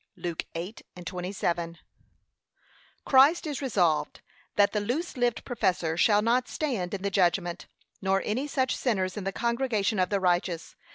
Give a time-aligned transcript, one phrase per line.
[0.15, 1.75] (Luke 8:27)
[3.05, 4.21] Christ is resolved
[4.55, 7.67] that the loose lived professor shall not stand in the judgment,
[8.01, 10.75] nor any such sinners in the congregation of the righteous.